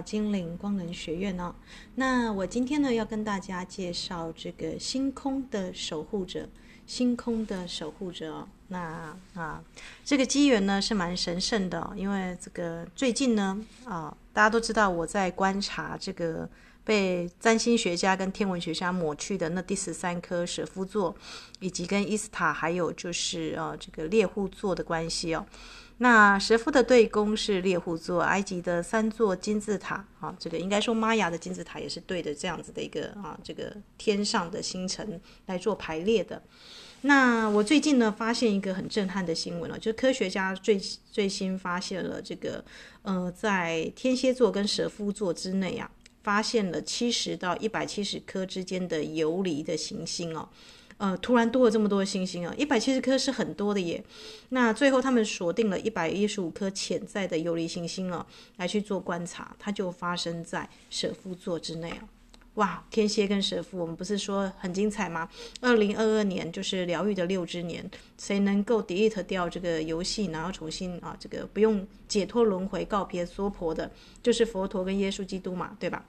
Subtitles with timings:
[0.00, 1.54] 精灵光能学院哦。
[1.94, 6.48] 那我今天呢要跟大家介绍这个星空的守护者，
[6.86, 8.46] 星空的守护者。
[8.70, 9.62] 那啊，
[10.04, 16.46] 这个机缘呢是蛮神圣的，因为这个最近呢啊，大家都知道我在观察这个
[16.84, 21.16] 被占星学家跟天文学家抹去的那第十三颗舍夫座，
[21.60, 25.46] 以及跟伊斯塔还有就是呃这个猎户座的关系哦。
[26.00, 36.40] 那蛇夫的对宫是猎户座，埃及的三座金字塔啊，这个应该说玛雅的金字塔也是对的这样子的一个啊，这个天上的星辰来做排列的。
[37.02, 40.78] 那我最近呢发现一个很震撼的新闻了，就是科学家最
[41.10, 42.64] 最新发现了这个
[43.02, 45.90] 呃，在天蝎座跟蛇夫座之内啊，
[46.22, 50.48] 发现了七十到一百七十颗之间的游离的行星哦。
[50.98, 54.04] 呃，突然多了这么多的星星啊，一百七十颗是很多的耶。
[54.50, 62.08] 那最后他们锁定了一百一十五颗潜在的游离行星啊，来去做观察，它就发生在舍夫座之内啊。
[62.54, 65.28] 哇，天蝎跟舍夫，我们不是说很精彩吗？
[65.60, 73.88] 二零二二年就是疗愈的六之年，谁能够 delete 掉这个游戏，然后重新啊，这个不用解脱轮回，告别娑婆的，
[74.20, 76.04] 就是佛陀跟耶稣基督嘛，对吧？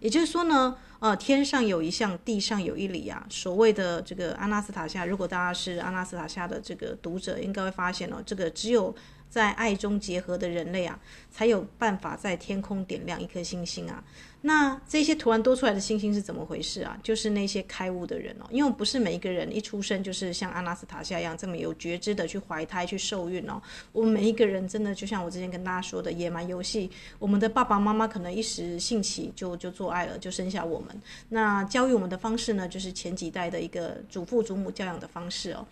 [0.00, 3.24] 也就是说呢，呃，天上有一项，地上有一里啊。
[3.30, 8.94] 所谓的这个阿纳斯塔夏，如果大家是阿纳斯塔夏的这个读者，应该会发现哦，这个只有。
[9.30, 10.98] 在爱中结合的人类啊，
[11.30, 14.02] 才有办法在天空点亮一颗星星啊。
[14.42, 16.98] 那这些突然多出来的星星是怎么回事啊？
[17.02, 23.60] 就是那些开悟的人哦，因为不是每一个人一出生就是像阿纳斯塔夏一样这么有觉知的去怀胎去受孕哦。
[23.92, 30.88] 我们每一个人真的就像我之前跟大家说的野蛮游戏，我们的爸爸妈妈可能一时兴起就就做爱了，就生下我们。
[31.28, 35.66] 那教育我们的方式呢，就是前几代的一个祖父祖母教养的方式哦。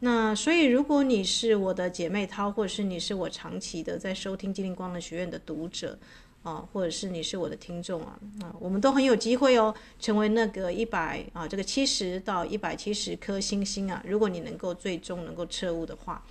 [0.00, 5.96] 那所以，如果你是我的姐妹涛，或者是你是我长期的在收听精灵光能学院的读者
[6.44, 14.00] 啊，或者是你是我的听众啊，啊，我们都很有机会哦，成为那个一百啊，这个七十到一百七十颗星星啊。
[14.06, 16.22] 如果你能够最终能够彻悟的话，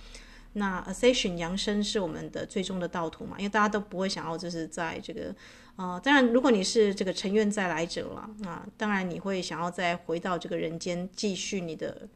[0.52, 5.34] 那 Ascension 扬升是我们的最终的道途嘛，因为大家都不会想要就是在这个
[5.74, 12.08] 啊，当然如果你是这个成愿再来者了啊，当然你会想要再回到这个人间继续你的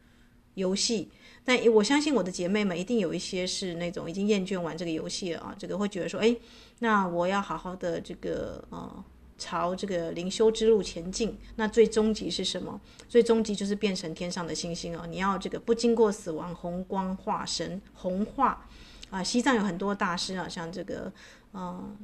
[0.59, 1.09] 游戏。
[1.45, 6.37] 但我相信我的姐妹们一定有一些是那种已经厌倦玩这个游戏了啊，这个会觉得说，哎，
[6.81, 9.05] 那我要好好的这个呃，
[9.39, 11.39] 朝这个灵修之路前进。
[11.57, 12.79] 那最终极是什么？
[13.09, 15.07] 最终极就是变成天上的星星哦。
[15.09, 18.67] 你要这个不经过死亡，红光化身，红化
[19.09, 19.23] 啊。
[19.23, 21.11] 西藏有很多大师啊，像这个
[21.55, 21.97] 嗯、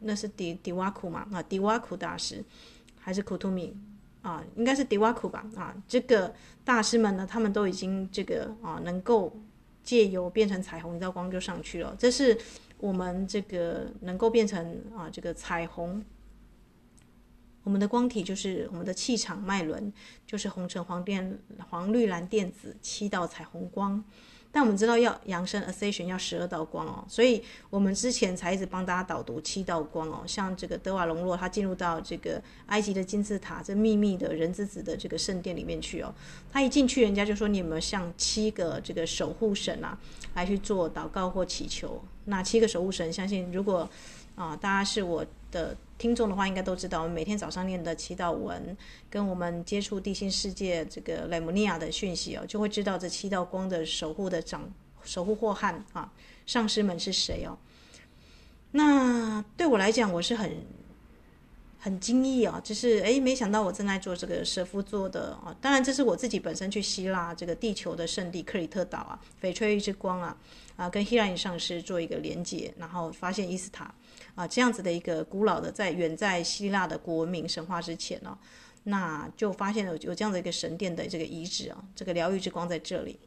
[0.00, 2.44] 那是迪迪瓦库嘛啊，迪瓦库大师
[3.00, 3.74] 还是库图米？
[4.22, 5.44] 啊，应该是迪瓦库吧？
[5.56, 6.32] 啊，这个
[6.64, 9.36] 大师们呢，他们都已经这个啊，能够
[9.82, 11.94] 借由变成彩虹，一道光就上去了。
[11.98, 12.38] 这是
[12.78, 16.04] 我们这个能够变成啊，这个彩虹。
[17.64, 19.92] 我们的光体就是我们的气场脉轮，
[20.26, 21.36] 就是红橙黄靛
[21.70, 24.02] 黄绿蓝靛紫七道彩虹光。
[24.54, 30.22] 但我们知道要扬升 Ascension 要十二道光哦，所以我们之前才一直帮大家导读七道光哦。
[30.26, 36.14] 像这个德瓦隆洛，他进入到这个埃及的金字塔这秘密的人之子的这个圣殿里面去哦。
[36.52, 39.98] 他一进去，人家就说，你有没有向七个这个守护神啊
[40.34, 42.02] 来去做祷告或祈求？
[42.26, 43.88] 那七个守护神，相信如果
[44.34, 45.76] 啊大家是我的。
[45.98, 48.76] 听众的话应该都知道，我们每天早上念的祈祷文，
[49.08, 54.68] 跟我们接触地心世界这个莱姆尼亚的讯息哦，就会知道这七道光的守护的长
[55.04, 56.12] 守护祸害啊，
[56.44, 57.56] 上师们是谁哦？
[58.72, 60.66] 那对我来讲，我是很
[61.78, 70.36] 很惊异啊，就是诶，没想到我正在做这个蛇夫座的啊，当然这是我自己本身去希腊这个地球的圣地克里特岛啊，翡翠之光啊
[70.74, 73.94] 啊，跟希拉里上师做一个连接，然后发现伊斯塔。
[74.34, 78.38] 啊，这样子的一个古老的，在远在希腊的国文明神话之前呢、哦，
[78.84, 83.18] 那就发现了有这样的一个神殿的这个遗址啊，这个疗愈之光在这里。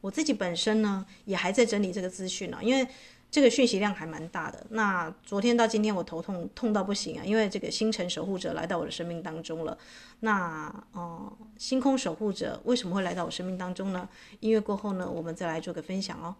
[0.00, 2.86] 我自己本身呢，也还在整理这个资讯呢、啊，因为
[3.30, 4.64] 这个讯息量还蛮大的。
[4.70, 9.76] 那昨天到今天，我头痛痛到不行啊，因为这个星辰守护者来到我的生命当中了。
[10.20, 14.08] 那哦、星空守护者为什么会来到我生命当中呢？
[14.40, 16.36] 音乐过后呢，我们再来做个分享哦。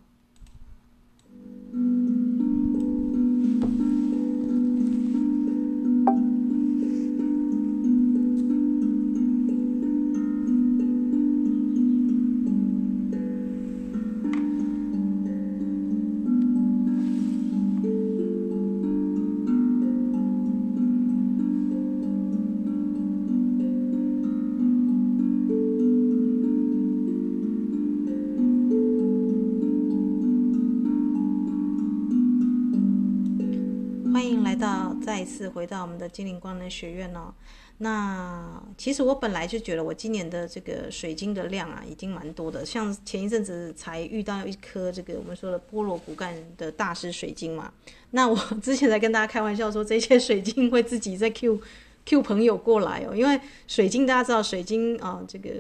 [35.49, 37.33] 回到我们的精灵光能学院哦。
[37.79, 42.65] 那其实我本来就觉得我今年的这个水晶的量啊，已经蛮多的。
[42.65, 47.73] 像前一阵子才遇到一颗这个我们说的菠萝骨干的大师水晶嘛。
[48.13, 51.61] 那我 之前在跟大家开玩笑说，这些水晶会自己在 Q
[52.07, 55.51] Q 朋友过来哦，因为水晶大家知道，水晶啊，这个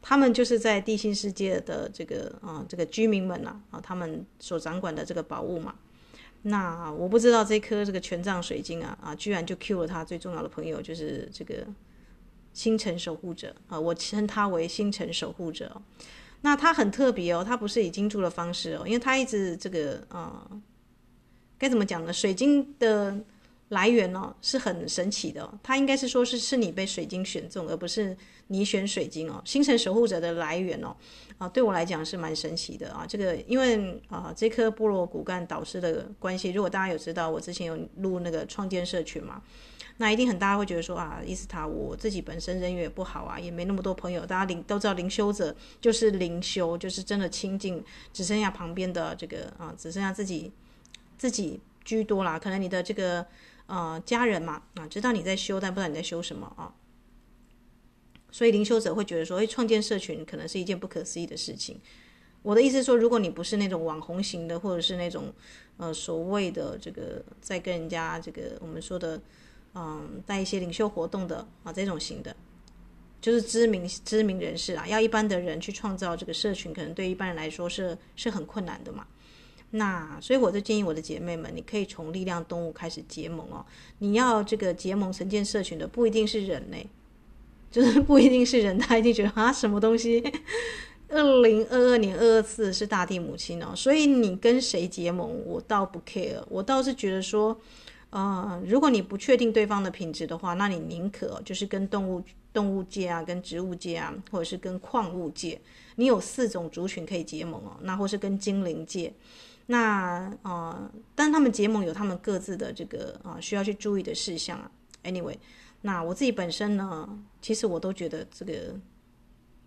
[0.00, 5.74] 他们就是在地心世界的这个啊这个居民们呐啊，他们所掌管的这个宝物嘛。
[6.48, 11.66] 那我不知道这颗这个权杖水晶啊啊，居然就 Q 了他最重要的朋友，就是这个
[12.52, 15.82] 星辰守护者啊，我称他为星辰守护者。
[16.42, 20.48] 那他很特别哦，他不是以金柱的方式哦，因为他一直这个啊，
[21.58, 22.12] 该怎么讲呢？
[22.12, 23.18] 水晶的
[23.70, 28.16] 来源哦是很神奇的哦，他应该是说是是你被水晶选中，而不是
[28.48, 29.42] 你选水晶哦。
[29.44, 30.96] 星辰守护者的来源哦。
[31.38, 33.04] 啊，对我来讲是蛮神奇的啊！
[33.06, 39.42] 这个因为啊，这颗部落骨干导师的关系，如果大家有知道，我之前有录那个创建社群嘛，
[39.98, 44.24] 那一定很大家会觉得说啊，伊斯塔，我自己本身人缘也不好啊，也没那么多朋友。
[44.24, 47.84] 大家灵都知道，灵修者就是灵修，就是真的亲近，
[48.14, 50.50] 只剩下旁边的这个啊，只剩下自己
[51.18, 52.38] 自己居多啦。
[52.38, 53.26] 可能你的这个
[53.66, 56.72] 呃家人嘛啊，知道你在修，但不知道你在修什么啊。
[58.36, 61.80] 所以灵修者会觉得说，哎，创建社群可能是一件不可思议的事情。
[62.42, 65.32] 我的意思是说，如果你不是那种网红型的，或者是那种
[65.78, 69.18] 呃所谓的这个在跟人家这个我们说的
[69.74, 72.36] 嗯带一些领袖活动的啊这种型的，
[73.22, 79.06] 就是知名知名人士啊，要一般的人去创造这个社群，可能对一般人来说是是很困难的嘛。
[79.70, 83.64] 那所以我就建议我的姐妹们，你可以从力量动物开始结盟哦。
[84.00, 86.86] 你要这个结盟成建社群的，不一定是人类。
[87.70, 90.22] 就是 不一定是人，他一定觉得啊，什么东西？
[91.08, 96.42] 二零二二年二二四是大地母亲哦，所以你跟谁结盟，我倒不 care。
[96.48, 97.56] 我倒是觉得说，
[98.10, 102.20] 呃，如果你不确定对方的品质的话，那你宁可就是跟动物
[102.52, 105.60] 动物界啊，跟植物界啊，或者是跟矿物界，
[105.94, 107.76] 你有四种族群可以结盟哦。
[107.82, 109.12] 那或是跟精灵界，
[109.66, 114.68] 那呃，但他们结盟有他们各自的这个啊、需要去注意的事项啊。
[115.04, 115.36] Anyway。
[115.82, 117.08] 那我自己本身呢，
[117.40, 118.74] 其实我都觉得这个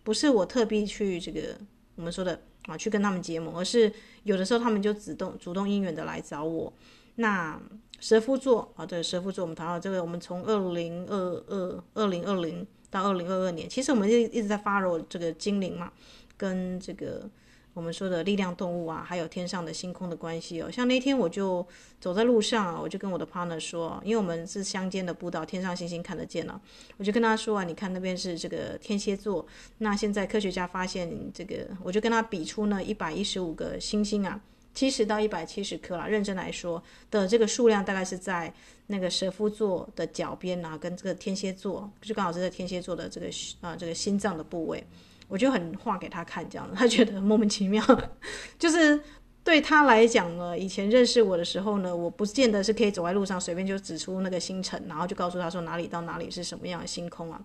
[0.03, 1.56] 不是我特别去这个
[1.95, 3.91] 我们说的啊，去跟他们结盟，而是
[4.23, 6.71] 有的时候他们就主动主动因缘的来找我。
[7.15, 7.59] 那
[8.00, 11.15] 蛇夫座啊，对，蛇夫座，我们谈到这个，我们从二零二
[11.47, 15.91] 二、二零二零到二零二二年，其实我们就一直在 follow 这个精灵嘛，
[16.38, 17.29] 跟这个。
[17.74, 20.69] 我们说的力量动物啊，还有天上的星空的关系哦。
[20.69, 21.66] 像那天我就
[22.01, 26.60] 走在路上啊，我就跟我的 partner 说，因为我们是乡间的步道，天上星星看得见了，
[26.98, 29.45] 我就跟他说啊，你看那边是这个天蝎座，
[29.77, 34.42] 那现在科学家发现这个，我就跟他比出呢一百一十五个星星啊，
[34.74, 38.54] 七十到一百七十颗啦，认真来说的这个数量大概是在
[38.88, 43.27] 那个蛇夫座的脚边啊，跟这个天蝎座就刚好是在天蝎座的这个
[43.62, 44.83] 啊这个心脏的部位。
[45.29, 47.81] 我就很画给他看，这样他觉得莫名其妙。
[48.59, 48.99] 就是
[49.44, 57.42] 对他来讲呢，以前认识我的时候呢，我不见得是可以走在路上随便就指出那个星辰，然后就告诉他说哪里到哪里是什么样的星空啊。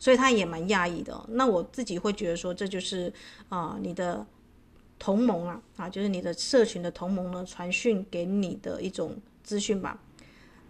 [0.00, 1.24] 所以他也蛮讶异的。
[1.28, 3.12] 那我自己会觉得说，这就是
[3.48, 4.26] 啊、你的
[4.98, 10.00] 同盟啊，啊，就是你的社群的同盟呢，传讯给你的一种资讯吧。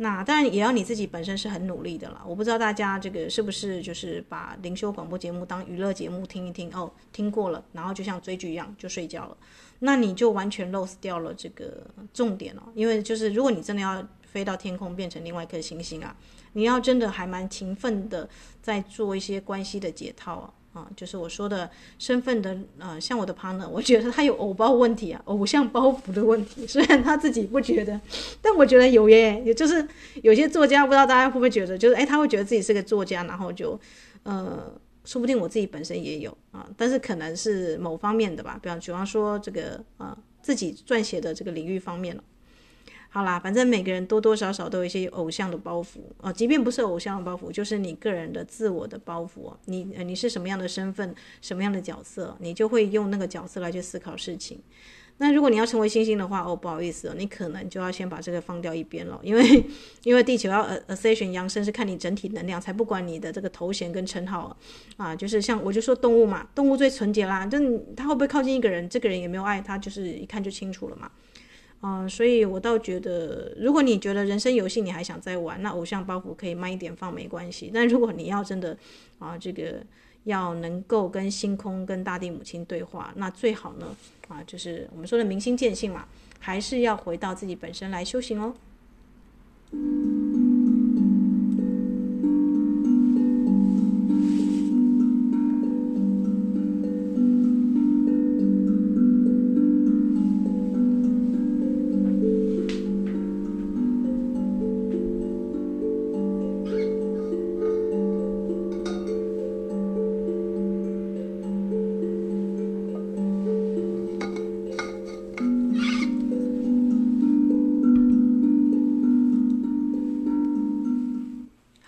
[0.01, 2.23] 那当然也要你自己本身是很努力的啦。
[2.27, 9.37] 我不知道大家这个是不是就是把灵修广播节目当娱乐节目听一听哦，听过了，然后就像追剧一样就睡觉了，
[9.81, 12.63] 那你就完全 lose 掉了这个重点了。
[12.75, 16.17] 因为就是如果你真的要飞到天空变成另外一颗星星啊，
[16.53, 18.29] 你要真的还蛮勤奋的
[18.63, 20.55] 在做一些关系的解套啊。
[20.79, 21.69] 啊，就是我说的
[21.99, 26.65] 身份的，呃，像我的 partner，我觉得他有偶包问题啊，偶像包袱的问题。
[26.67, 28.01] 虽然他自己不觉得，
[28.41, 29.43] 但我觉得有耶。
[29.45, 29.87] 也就是
[30.23, 33.79] 有些作家，不知道大家会不会觉得，就是哎，他会觉得自己是个作家，然后就，
[34.23, 34.73] 呃，
[35.05, 42.23] 说不定我自己本身也有啊，但是可能是某方面的吧，比方比方说这个呃自己撰写的这个领域方面了。
[43.11, 49.53] 好啦，反正每个人多多少少都有一些偶像的包袱哦，即便不是偶像的包袱，就是你个人的自我的包袱。
[49.65, 54.61] 你你是什么样的身份，什么样的角色，你就会用那个角色来去思考事情。
[55.21, 59.65] 那如果你要成为星星的话，哦，不好意思，你可能就要先把这个放掉一边了，因为
[60.05, 64.57] 因为地球要 ascension 扬升是看你整体能量，才不管你的这个头衔跟称号
[64.97, 65.17] 啊。
[65.17, 67.59] 就是像我就说动物嘛，动物最纯洁啦，就
[67.97, 71.11] 他会不会靠近一个人，这个人也没有爱他，就是一看就清楚了嘛。
[71.81, 77.71] 嗯、所以我倒觉得，如果你觉得人生游戏你还想再玩，那偶像包袱可以慢一点放，没关系。
[77.73, 78.77] 但如果你要真的
[79.19, 79.81] 啊，这个
[80.25, 86.07] 要能够跟星空、跟大地母亲对话，那最好呢啊，就是我们说的明心见性嘛，
[86.41, 88.55] 还是要回到自己本身来修行哦。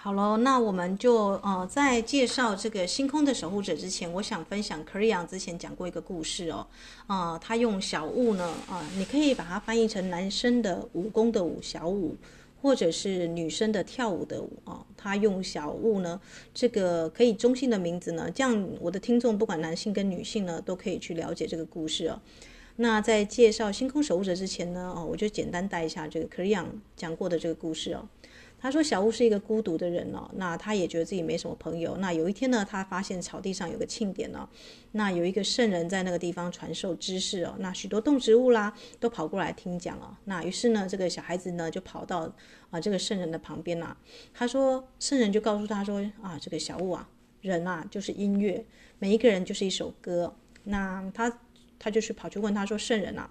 [0.02, 6.66] 好喽，那我们就呃在介绍这个星空的守护者之前，我想分享 Cleon 之前讲过一个故事哦，
[7.06, 12.16] 呃，他用小物呢，啊、你可以把它翻译成男生的武功的武小武，
[12.62, 16.18] 或者是女生的跳舞的舞啊，他、用小物呢，
[16.54, 22.18] 这个可以中性的名字呢，这样我的听众不管男性跟女性呢，都可以去了解这个故事哦。
[22.76, 26.64] 那在介绍星空守护者之前呢，哦，我就简单带一下这个 Cleon
[26.96, 28.08] 讲过的这个故事哦。
[28.60, 31.96] 他说：“小屋是一个孤独的人哦，那他也觉得自己没什么朋友。
[31.96, 34.46] 那有一天呢，他发现草地上有个庆典哦，
[34.92, 40.14] 那有一个圣人在那个地方传授知识哦，那许多动植物啦都跑过来听讲哦。
[40.24, 42.30] 那于是呢，这个小孩子呢就跑到
[42.68, 43.96] 啊这个圣人的旁边呐。
[44.34, 47.08] 他说，圣人就告诉他说啊，这个小屋啊，
[47.40, 48.62] 人啊就是音乐，
[48.98, 50.36] 每一个人就是一首歌。
[50.64, 51.38] 那他
[51.78, 53.30] 他就去跑去问他说，圣人啊。”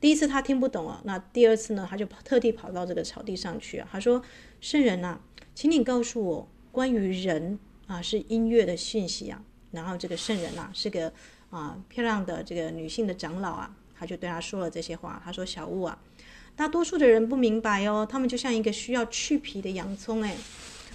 [0.00, 3.86] 第一次他听不懂啊，那第二次呢，他就特地跑到这个草地上去啊。
[3.92, 4.22] 他说
[4.60, 5.20] ：“圣人啊，
[5.54, 11.12] 请你告诉我关于人啊是音乐的讯息啊。”然后这个圣人啊是个
[11.48, 15.22] 啊漂亮的这个女性的长老啊，他就对他说了这些话。
[15.24, 15.98] 他说：“小物啊，
[16.56, 20.36] 大多数的人不明白哦，他们就像一个需要去皮的洋葱，哎，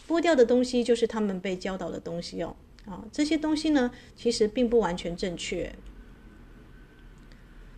[0.08, 2.56] 剥掉的东西就是他们被教导的东西哦。
[2.86, 5.74] 啊，这些东西呢，其实并不完全正确。”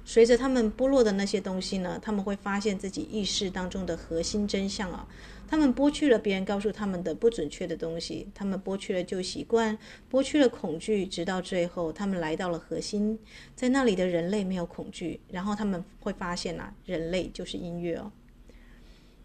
[0.07, 5.05] 随着他们剥落的那些东西呢，他们会发现自己意识当中的核心真相啊。
[5.49, 9.77] 他们剥去了别人告诉他们的不准确的东西，他们剥去了旧习惯，
[10.09, 13.19] 剥去了恐惧，直到最后，他们来到了核心，
[13.53, 18.09] 在那里的人类没有恐惧，然后他们会发现啊，人类就是音乐哦。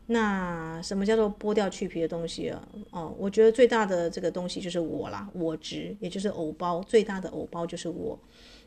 [0.06, 2.68] 那什么叫做剥掉去皮的东西啊？
[2.90, 8.18] 哦，我觉得最大的这个东西就是我啦，我值，也就是偶包，最大的偶包就是我。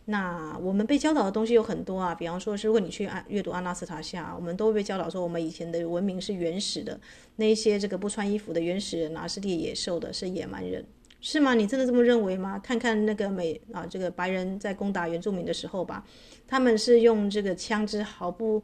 [0.05, 6.99] 那我们被教导的东西有很多啊，比方说，如果你去阅读阿纳斯塔夏，我们都会被教导说，我们以前的文明是原始的，
[7.37, 10.85] 那一些这个不穿衣服的原始人啊，是猎野兽的，是野蛮人，
[11.21, 11.55] 是吗？
[11.55, 12.59] 你真的这么认为吗？
[12.59, 16.05] 看看那个美啊，这个白人在攻打原住民的时候吧，
[16.47, 18.61] 他们是用这个枪支毫不。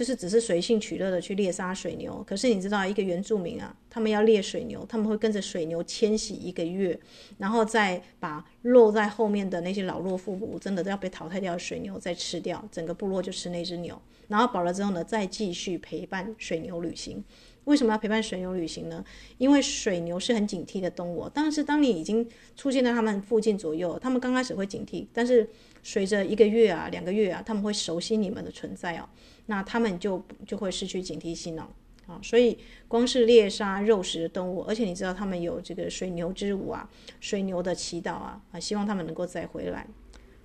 [0.00, 6.98] 就是只是随性取乐的去猎杀水牛，可是你知道一个原住民啊，他们要猎水牛，他们会跟着水牛迁徙一个月，
[7.36, 17.22] 然后再把落在后面的那些老弱妇孺，真的都要被淘汰掉的水牛再吃掉，整个部落就吃那只牛，然后饱了之后呢，再继续陪伴水牛旅行。
[17.64, 19.04] 为什么要陪伴水牛旅行呢？
[19.36, 22.26] 因为水牛是很警惕的动物，但是当你已经
[22.56, 25.46] 出现在他们附近左右，他们刚开始会警惕，但是
[25.82, 29.06] 随着一个月啊、两个月啊，他们会熟悉你们的存在哦。
[29.50, 31.68] 那他们就就会失去警惕性了
[32.06, 32.20] 啊！
[32.22, 36.88] 所以光是猎杀肉食动物，而且你知道他们有这个水牛之舞啊，
[37.18, 39.84] 水牛的祈祷啊啊，希望他们能够再回来。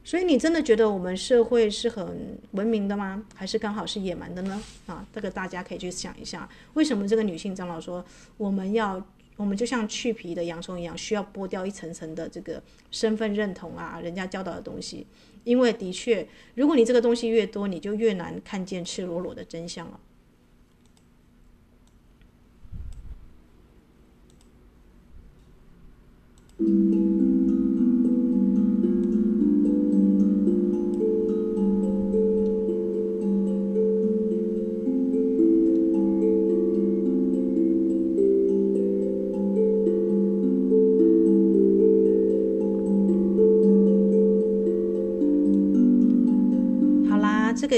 [0.04, 3.24] 所以你真的觉得我们社会是很文明的吗？
[3.36, 4.60] 还是刚好是野蛮的呢？
[4.88, 8.04] 啊，这个大家可以去想一下，为什么这个女性长老说
[8.38, 9.00] 我们要
[9.36, 12.60] 我们就像去皮的洋葱一样，需要剥掉一层层的这个
[12.90, 15.06] 身份认同啊，人家教导的东西。
[15.46, 20.00] 因为的确，如果你这个东西越多，你就越难看见赤裸裸的真相了。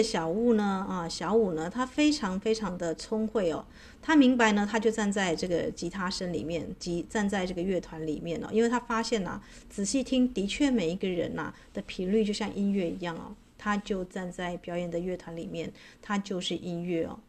[0.01, 3.65] 小物呢，啊，小五呢，他非常非常的聪慧哦。
[4.01, 8.47] 他明白呢，他就站在这个吉他声里面，即站在这个乐团里面哦。
[8.51, 9.39] 因为他发现呐，
[9.69, 13.35] 仔细听，的确每一个人呐的频率就像音乐一样哦。
[13.57, 17.19] 他就站在表演的乐团里面，他就是音乐哦。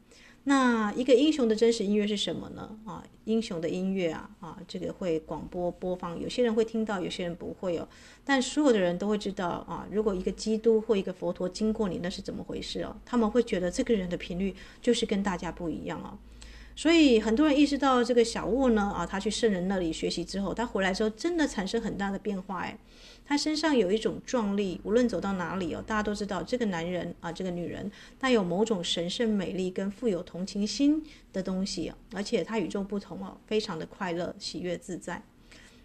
[0.45, 2.79] 那一个英雄的真实音乐是什么呢？
[2.87, 7.87] 啊，英雄的音乐啊，啊，这个会广播播放，有些人会听到，有些人不会哦。
[8.25, 12.97] 但所有的人都会知道啊，如果一个基督或一个佛陀经过你，那是怎么回事哦？
[13.05, 16.17] 他们会觉得这个人的频率就是跟大家不一样哦。
[16.75, 22.79] 所以很多人意识到这个小沃呢，啊，他去圣人那里学习之后，他回来之后真的产生很大的变化哎。
[23.29, 35.23] 他身上有一种壮丽，无论走到哪里哦，大家都知道这个男人啊，这个女人，带有某种神圣美丽跟富有同情心的东西，而且他与众不同哦，非常的快乐、喜悦、自在。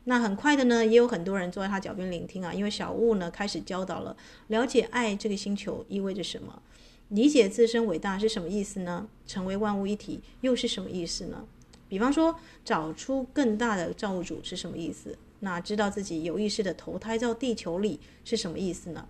[0.05, 4.15] 那很快的呢，也有很多人坐在他脚边聆听啊，因为小物呢开始教导了，
[4.47, 6.61] 了解爱这个星球意味着什么，
[7.09, 9.09] 理解自身伟大是什么意思呢？
[9.27, 11.45] 成为万物一体又是什么意思呢？
[11.89, 15.17] 比方说，找出更大的造物主是什么意思？
[15.43, 19.05] 那知道自己有意识的投胎到地球里是什么意思呢？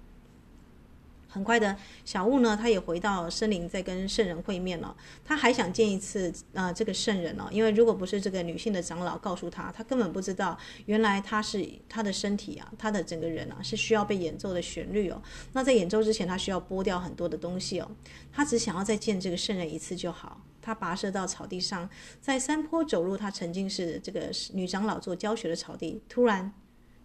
[1.28, 1.76] 很快的，
[2.06, 4.96] 小悟呢，他也回到森林，在跟圣人会面了。
[5.26, 15.20] 他还想见一次呃这个圣人哦，因为如果不是这个女性的长老告诉他，他根本不知道原来他是他的身体啊，他的整个人啊是需要被演奏的旋律哦。
[15.54, 17.90] 那在演奏之前，他需要剥掉很多的东西哦。
[18.32, 20.40] 他只想要再见这个圣人一次就好。
[20.64, 21.88] 他跋涉到草地上，
[22.20, 26.52] 在山坡走入他曾经是这个女长老做教学的草地，突然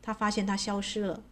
[0.01, 1.23] 他发现他消失了，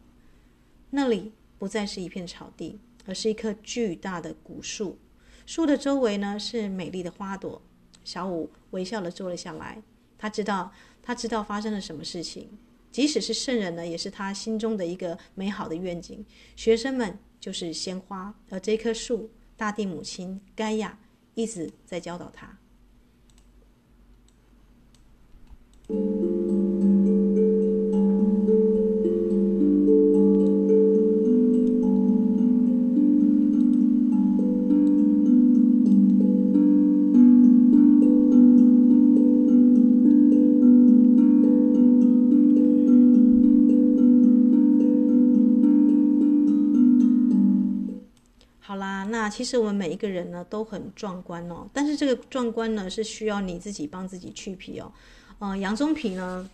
[0.90, 2.78] 那里不再是一片草地。
[3.08, 4.98] 而是一棵巨大的古树，
[5.46, 7.62] 树的周围呢是美丽的花朵。
[8.02, 9.80] 小五微笑地坐了下来，
[10.18, 12.58] 他知道，他知道发生了什么事情。
[12.90, 16.26] 即使是圣人呢，也是他心中的一个美好的愿景。
[16.56, 20.98] 学生们就是鲜花，而这棵树，大地母亲盖亚
[21.36, 22.58] 一直在教导他。
[49.28, 54.92] 其实我们每一个人呢都很壮观哦，但是这个壮观呢是需要你自己帮自己去皮哦。
[55.38, 56.48] 呃，洋葱皮呢，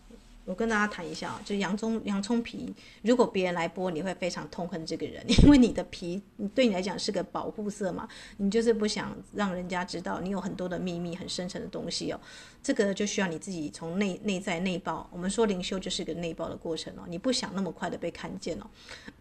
[0.44, 6.20] 我跟大家谈一下，就洋葱洋葱皮，如果别人来剥，你会非常痛恨这个人，因为你的皮
[6.54, 12.20] 对你来讲是个保护色嘛，你就是不想让人家知道你有很多的秘密、很深沉的东西哦。
[12.62, 15.08] 这个就需要你自己从内内在内爆。
[15.12, 18.66] 我们说灵修就是一个内爆的过程哦，你不想那么快的被看见哦。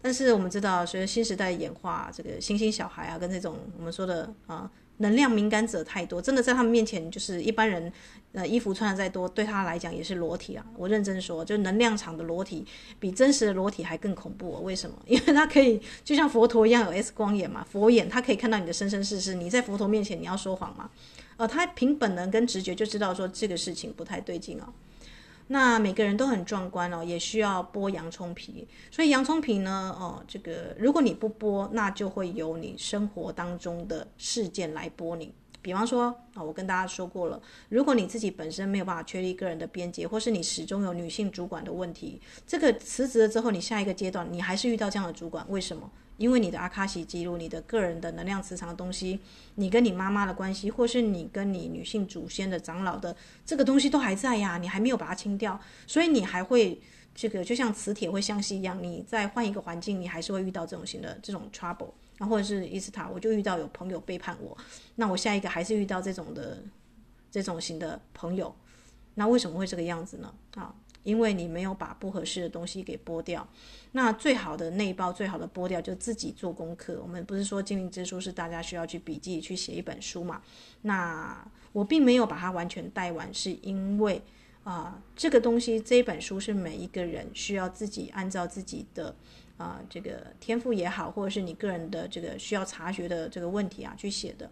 [0.00, 4.70] 但是我们知道，随着新时代演化，这个星星小孩啊，跟这种我们说的啊。
[5.02, 7.92] 能量敏感者太多，真的在他们面前，就是一般人，
[8.32, 10.64] 呃，衣服穿的再多，对他来讲也是裸体啊。
[10.76, 12.64] 我认真说，就能量场的裸体
[12.98, 14.62] 比真实的裸体还更恐怖。
[14.62, 14.96] 为什么？
[15.06, 19.34] 因为他可以就像佛陀一样有 S 光眼嘛， 佛眼，他可以看到你的生生世世。
[19.34, 20.88] 你在佛陀面前，你要说谎吗？
[21.36, 24.64] 呃，他凭本能跟直觉就知道说这个事情不太对劲哦。
[25.48, 28.66] 那每个人都很壮观哦，也需要剥洋葱皮。
[28.90, 35.32] 所以洋葱皮呢，哦，这个如果你不剥，那就会由你生活当中的事件来剥你。
[35.60, 45.88] 比方说啊，我跟大家说过了，如果你自己本身没有办法确立个人的边界，或是你始终有女性主管的问题，这个辞职了之后，你下一个阶段你还是遇到这样的主管，为什么？
[46.16, 49.18] 因为你的阿卡西记录，你的个人的能量磁场的东西，
[49.56, 56.80] 你跟你妈妈的关系，或是你跟你女性祖先的长老的这个东西都还在呀，你还没有把它清掉，所以你还会
[57.14, 61.90] 这个就像磁铁会相吸一样，你再换一个环境，你还是会遇到这种型的这种 trouble。
[62.18, 64.56] 然后或者是伊斯塔，我就遇到有朋友背叛我，
[64.94, 66.62] 那我下一个还是遇到这种的
[67.32, 68.54] 这种型的朋友，
[69.14, 70.32] 那为什么会这个样子呢？
[70.54, 70.72] 啊，
[71.02, 73.46] 因为你没有把不合适的东西给剥掉。
[73.92, 77.00] 那最好的内包，最好的剥掉，就自己做功课。
[77.02, 80.42] 我们不是说精灵之书是大家需要去笔记去写一本书嘛？
[80.82, 84.22] 那我并没有把它完全带完，是因为
[84.64, 89.14] 啊、这个东西这一本书是每一个人需要自己按照自己的。
[89.58, 94.50] 啊，这个天赋也好，或者是你个人的这个需要察觉的这个问题啊，去写的。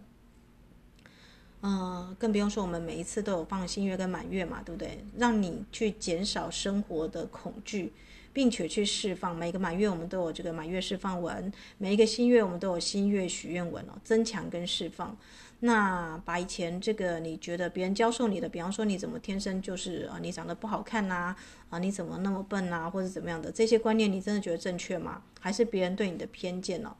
[1.63, 5.05] 嗯、更不用说我们每一次都有放新月跟满月嘛，对不对？
[5.17, 7.93] 让你去减少生活的恐惧，
[8.33, 9.35] 并且去释放。
[9.35, 15.15] 每个满月我们都有这个满月释放文，每一个新月我们都有新月许愿文哦，增强跟释放。
[15.63, 21.35] 那把以前这个你觉得别人教授你的，比方说你怎么天生就是啊，你长得不好看呐，
[21.69, 25.21] 啊，你怎么那么笨呐，或者怎么样的这些观念，你真的觉得正确吗？
[25.39, 26.95] 还是别人对你的偏见呢？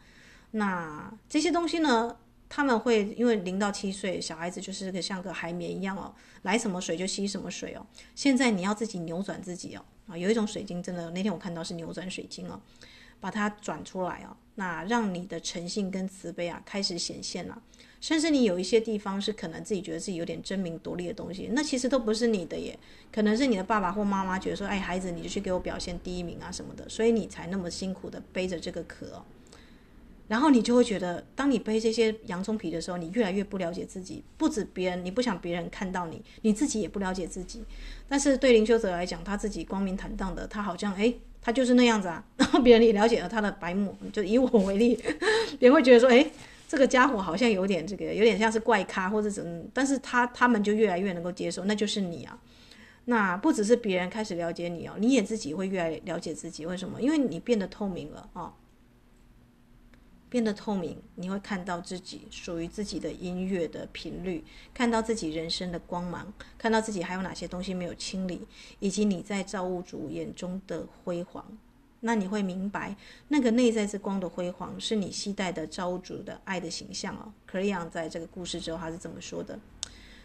[0.51, 2.15] 那这些东西呢，
[2.53, 7.87] 他们会因为零到七岁小孩子就是个像个海绵一样哦，来什么水就吸什么水哦。
[8.13, 12.59] 现在你要自己扭转自己哦，啊，有一种水晶真的，那天我看到是扭转水晶哦，
[13.21, 17.61] 把它转出来哦，那让你的诚信跟慈悲啊开始显现了。
[18.01, 22.77] 甚至你有一些地方是可能自己觉得自己有点争名夺利的东西，那其实都不是你的耶，
[23.13, 29.23] 可能是你的爸爸或妈妈觉得说，哎，孩子你就去给我表现第一名啊什么的，所以你才那么辛苦的背着这个壳，
[30.31, 37.61] 然后你就会觉得，当你背这些洋葱皮的时候，你越来越不了解自己，不止别人，你不想别人看到你，你自己也不了解自己。
[38.07, 44.95] 但是对灵修者来讲，他自己光明坦荡的，他好像哎，他就是那样子啊， 然后别人也了解了他的白目，就以我为例，
[45.59, 46.25] 别人会觉得说，哎。
[46.71, 52.39] 这个家伙好像有点这个，有点像是怪咖或者怎么，但是他他们就越来越能够接受，那就是你啊。
[53.03, 56.65] 那不只是别人开始了解你哦，你也自己会越来越了解自己。
[56.65, 57.01] 为什么？
[57.01, 58.53] 因为你变得透明了啊，
[60.31, 64.41] 变得透明，你会看到自己属于自己的音乐的频率，
[64.73, 68.47] 看到自己人生的光芒，看到自己还有哪些东西没有清理，
[68.79, 71.45] 以及你在造物主眼中的辉煌。
[71.99, 72.95] 那你会明白，
[73.27, 77.29] 那个内在之光的辉煌，是你期待的造物主的爱的形象哦。
[77.45, 79.59] 克里昂在这个故事之后，他是这么说的。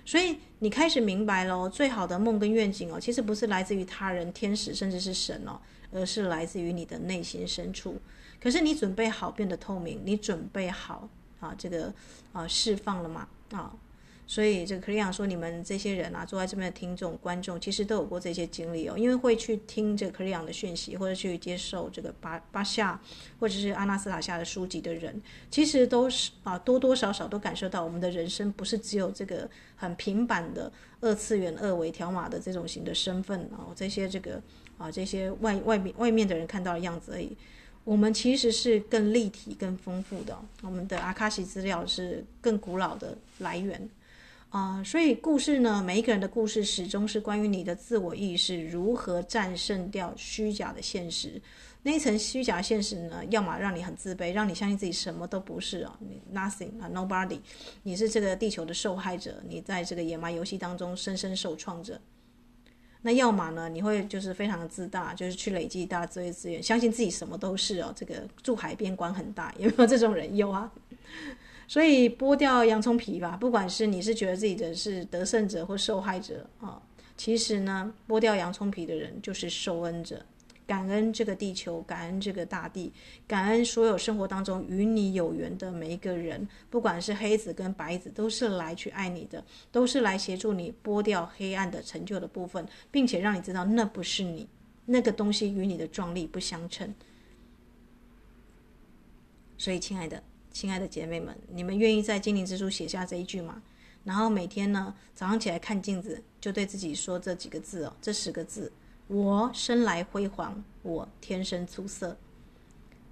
[0.04, 8.00] 所以你开始明白了，最好的梦跟愿景哦，其实不是来自于他人、天使，甚至是神哦，而是来自于你的内心深处。
[8.40, 11.08] 可是你准备好变得透明，你准备好
[11.40, 11.92] 啊，这个
[12.32, 13.28] 啊释放了吗？
[13.50, 13.74] 啊？
[14.28, 18.98] 所以这个克里昂说，你们这些人啊，坐在这边的听众、观众，其实都有过这些经历哦。
[18.98, 23.00] 因为会去听这个克里昂的讯息，或者去接受这个巴巴夏
[23.38, 34.42] 或者是阿纳斯塔夏的书籍的人，其实都是啊，多多少少都感受到，我们的人生不是只有这个很平板的二次元、二维条码的这种型的身份啊，这些这个
[34.76, 37.36] 啊，这些外外面外面的人看到的样子而已。
[37.86, 40.36] 我们其实是更立体、更丰富的。
[40.62, 43.88] 我们的阿卡西资料是更古老的来源。
[44.50, 51.40] 啊、所以故事呢，每一个人的故事始终是关于你的自我意识如何战胜掉虚假的现实。
[51.84, 57.38] 那一层虚假现实呢，要么让你很自卑，让你相信自己什么都不是啊，你 nothing 啊，nobody，
[57.84, 62.00] 你是这个地球的受害者，你在这个野蛮游戏当中深深受创着。
[63.06, 67.92] 那要么呢，你会就是非常的自大，就是去累积大这些资源，相信自己什么都是哦。
[67.94, 70.36] 这个住海边管很大，有没有这种人？
[70.36, 70.68] 有啊。
[71.68, 76.82] 所以剥掉洋葱皮吧，不管是你是觉得自己的是得胜者或受害者啊，
[77.16, 80.20] 其实呢，剥掉洋葱皮的人就是受恩者，
[80.66, 82.92] 感恩这个地球，感恩这个大地，
[83.26, 94.48] 感恩所有生活当中与你有缘的每一个人，不管是黑子跟白子，都是来去爱你的，都是来协助你剥掉黑暗的陈旧的部分，并且让你知道那不是你，
[94.84, 96.94] 那个东西与你的壮丽不相称。
[99.56, 100.22] 所以，亲爱的。
[100.52, 103.62] 亲爱的姐妹们，你们愿意在精灵之书写下这一句吗？
[104.04, 108.72] 然后每天呢，早上起来看镜子，就对自己说这几个字哦，这十个字：
[109.08, 112.16] 我生来辉煌，我天生出色。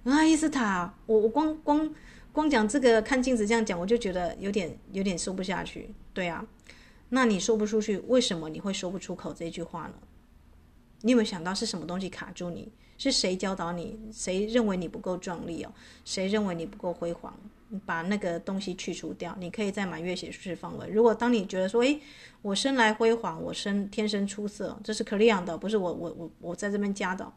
[0.03, 1.95] 啊，伊斯塔，我我光光
[2.31, 5.93] 光讲这个看镜子这样讲，我就觉得有点有点说不下去。
[6.13, 6.45] 对啊，
[7.09, 9.93] 那你说不出去，为什么你会说不出口这句话呢？
[11.01, 12.71] 你有没有想到是什么东西卡住你？
[12.97, 13.97] 是谁教导你？
[14.11, 15.71] 谁认为你不够壮丽哦？
[16.03, 17.33] 谁认为你不够辉煌？
[17.85, 20.91] 把那个东西去除掉，你可以在满月写释放文。
[20.91, 21.99] 如果当你觉得说，诶，
[22.41, 27.31] 我生来辉煌，我生天生出色，这是克里昂的，不是我我我我在这边加的。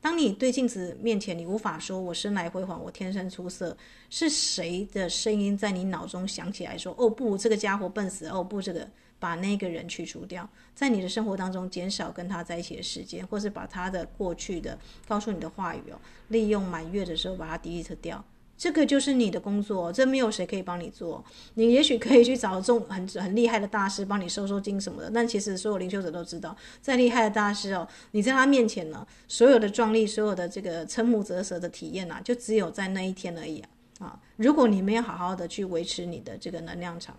[0.00, 3.76] 当你对镜子面前，你无法说我生来辉煌，我天生出色，
[4.10, 8.88] 是谁的声音在你脑中响起来说，哦不，这个家伙笨死，哦不，这个。
[9.22, 18.24] 把那个人去除掉，在你的生活当中减少跟他在一起的时间，或是把他的过去的告诉你的话语哦，利用满月的时候把它 delete 掉，
[18.62, 21.24] 这个就是你的工作，这没有谁可以帮你做。
[21.54, 33.60] 你也许可以去找这种很很厉害的大师帮你收收金什么的，但其实所有灵修者都知道，再厉害的大师哦，你在他面前呢，所有的壮丽，所有的这个瞠目折舌的体验呐、啊，就只有在那一天而已
[33.98, 34.16] 啊！
[34.36, 37.16] 如果你没有好好的去维持你的这个能量场。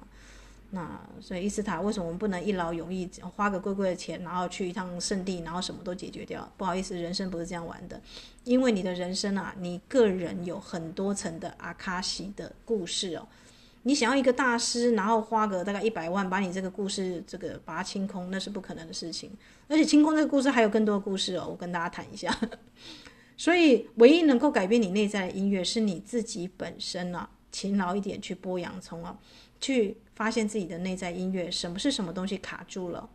[0.76, 6.52] 那所以伊斯塔，为什么我们不能一劳永逸，花个贵贵的钱，然后去一趟圣地，然后什么都解决掉？
[6.58, 8.02] 不好意思，人生不是这样玩的，
[8.44, 13.28] 因为你的人生啊，你个人有很多层的阿卡西的故事哦。
[13.84, 19.30] 你想要一个大师，然后花个大概一百万把你这个故事这个把它清空，那是不可能的事情。
[19.68, 22.36] 而且清空这个故事还有更多的故事哦，我跟大家谈一下。
[23.38, 29.16] 所以唯一能够改变你内在的音乐，是你自己本身啊，勤劳一点去剥洋葱啊。
[29.60, 33.10] 去发现自己的内在音乐，什么是什么东西卡住了？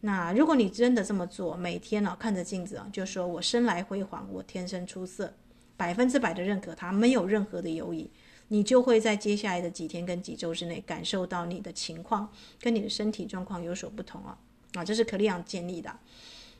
[0.00, 5.34] 那如果你真的这么做，每天呢、啊、看着镜子啊，就说我生来辉煌，我天生出色，
[5.76, 8.10] 百分之百的认可它，没有任何的犹疑，
[8.48, 14.38] 你就会在接下来的几天跟几周之内感受到你的情况跟你的身体状况有所不同啊
[14.74, 15.94] 啊，这是克里昂建立的。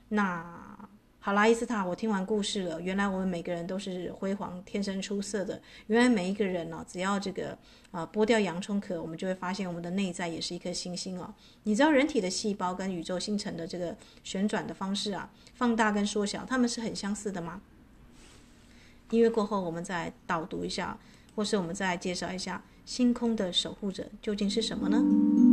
[0.09, 0.89] 那。
[1.23, 2.81] 好啦，伊斯塔，我听完故事了。
[2.81, 5.61] 原来我们每个人都是辉煌、天生出色的。
[5.87, 7.57] 原来每一个人呢、只要这个
[7.91, 11.35] 啊、剥掉洋葱壳，我们就会发现我们的内在也是一颗星星哦。
[11.65, 17.61] 你知道人体的细胞跟宇宙星辰的这个旋转的方式啊，放大跟缩小，它们是很相似的吗？
[19.11, 20.99] 音乐过后，我们再导读一下，
[21.37, 25.50] 或是我们再介绍一下星空的守护者究竟是什么呢？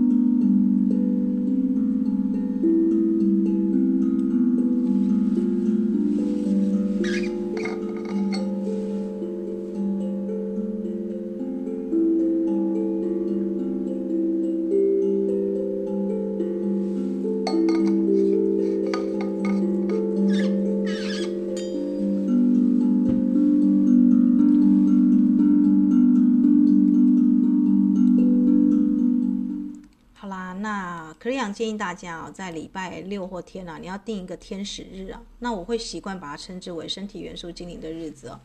[31.78, 35.22] 大家啊，在礼拜六或天啊，你要定一个天使日啊。
[35.40, 38.40] 那我会习惯把它称之为身体元素精灵的日子哦。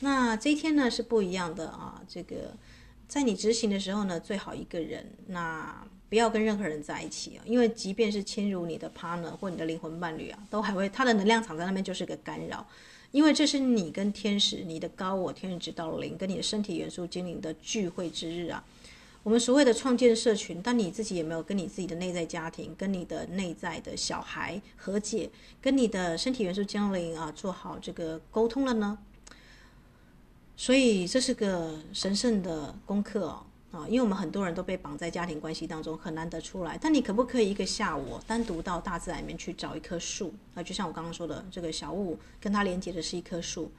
[0.00, 2.00] 那这一天呢是不一样的啊。
[2.06, 2.54] 这个
[3.08, 12.64] 在你执行的时候呢，最好一个人，那不要跟任何人在一起啊，因为即便是侵入你的 partner 或你的灵魂伴侣啊，都还会他的能量场在那边就是个干扰，
[13.10, 18.62] 因为这是你跟天使、你的高我、天使指导灵跟你的身体元素精灵的聚会之日啊。
[19.26, 25.28] 我们所谓的创建社群，但你自己有没有跟你自己的内在家庭、跟你的内在的小孩和解，
[25.60, 28.96] 跟你的身体元素精灵啊做好这个沟通了呢？
[30.56, 33.26] 所以这是个神圣的功课
[33.72, 36.78] 啊，因为我们很多人都被绑在家庭关系当中，很难得出来。
[36.80, 40.62] 但你可不可以一个下午单独到大自然里面去找一棵树啊？
[40.62, 43.72] 就像我刚刚说的，这个小物跟它连接的是一棵树，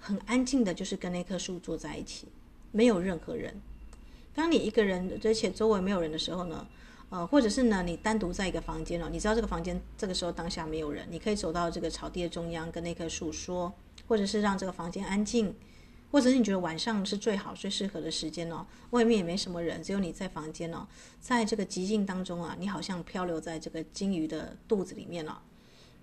[0.00, 2.26] 很安静的，就是跟那棵树坐在一起，
[2.72, 3.54] 没有任何人。
[4.34, 6.66] 当你一个人，而且周围没有人的时候呢，
[7.10, 13.72] 呃，或者是呢，你单独在一个房间哦，你知道这个房间这个时候当下没有人，你可以走到这个草地的中央，跟那棵树说，
[14.06, 15.54] 或者是让这个房间安静，
[16.12, 20.86] 或者是你觉得晚上是最好、最适合的时间哦，外面也没什么人，只有你在房间哦，
[21.20, 25.42] 在这个寂静当中啊，你好像漂流在这个鲸鱼的肚子里面了。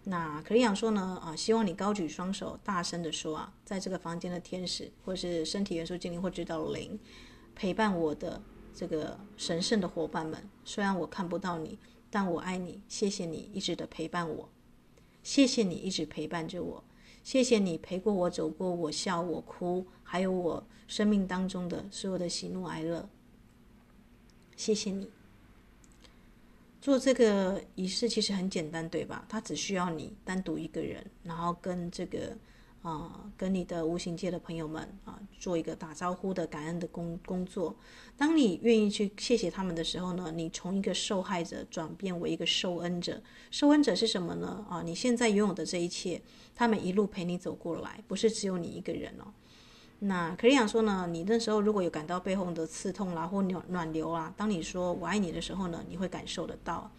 [0.04, 7.00] 那可丽亚说呢，啊，希望你高举双手，大声地说啊，在这个房间的天使，或是身体元素精灵或指导灵。
[7.58, 8.40] 陪伴我的
[8.72, 11.80] 这个神圣的伙伴们，虽然我看不到你，
[12.12, 12.80] 但我爱你。
[12.88, 14.48] 谢谢你一直的陪伴我，
[15.24, 16.84] 谢谢你一直陪伴着我，
[17.24, 23.10] 谢谢你陪过我走过我笑我哭，还有我生命当中的所有的喜怒哀乐。
[24.56, 25.10] 谢谢你。
[26.80, 29.26] 做这个仪式其实很简单，对吧？
[29.28, 32.38] 它只需要你单独一个人，然后跟这个。
[32.88, 37.76] 啊，跟你的无形界的朋友们啊，做一个打招呼的感恩的工工作。
[38.16, 43.22] 当你愿意去谢谢他们的时候呢，你从一个受害者转变为一个受恩者。
[43.52, 44.66] 受恩者是什么呢？
[44.70, 46.22] 啊，你现在拥有的这一切，
[46.56, 49.34] 他们一路陪你走过来，不是只有你一个人哦。
[50.00, 56.90] 那可以讲说呢，你那时候如果有感到背后的刺痛啦，或暖暖流啊，当你说我爱你的时候呢，你会感受得到，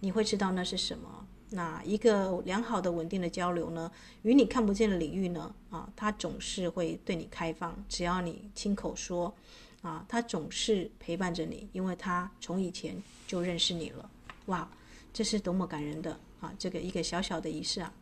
[0.00, 1.26] 你会知道那是什么。
[1.50, 3.90] 那一个良好的、稳定的交流呢，
[4.22, 7.76] 与你看不见的领域呢，啊，它总是会对你开放。
[7.88, 9.34] 只要你亲口说，
[9.82, 14.08] 啊，它总是陪伴着你，因为它从以前就认识你了。
[14.46, 14.68] 哇，
[15.12, 16.54] 这是多么感人的啊！
[16.58, 17.92] 这个一个小小的仪式啊。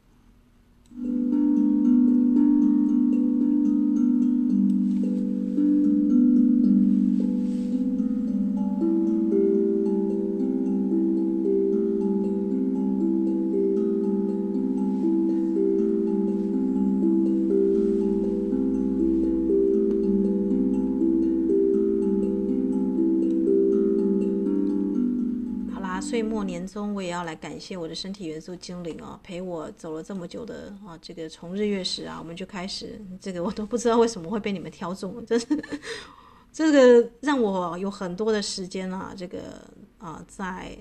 [26.01, 35.47] 岁末年终，我也要来感谢我的身体元素精灵哦，陪我走了这么久的啊，这个从日月食啊，我们就开始，这个我都不知道为什么会被你们挑中，真是
[36.53, 39.63] 这个让我有很多的时间啊，这个
[39.99, 40.77] 啊，在